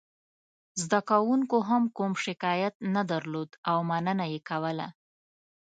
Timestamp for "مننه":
3.89-4.25